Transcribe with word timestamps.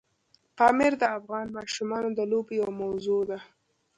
پامیر 0.57 0.93
د 0.99 1.03
افغان 1.17 1.47
ماشومانو 1.57 2.09
د 2.13 2.19
لوبو 2.31 2.51
یوه 2.59 2.71
موضوع 2.81 3.21
ده. 3.29 3.39